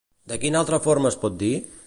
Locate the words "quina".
0.45-0.63